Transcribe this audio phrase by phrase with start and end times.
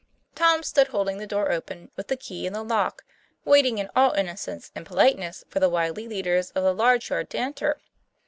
[0.33, 3.03] Tom stood holding the door open, with the key in the lock,
[3.45, 7.37] waiting in all innocence and politeness for the wily leaders of the large yard to
[7.37, 7.79] enter.